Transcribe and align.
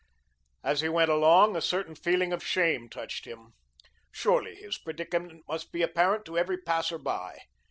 As 0.63 0.81
he 0.81 0.89
went 0.89 1.11
along, 1.11 1.55
a 1.55 1.61
certain 1.61 1.93
feeling 1.93 2.33
of 2.33 2.43
shame 2.43 2.89
touched 2.89 3.25
him. 3.25 3.53
Surely 4.11 4.55
his 4.55 4.79
predicament 4.79 5.43
must 5.47 5.71
be 5.71 5.83
apparent 5.83 6.25
to 6.25 6.39
every 6.39 6.57
passer 6.57 6.97
by. 6.97 7.37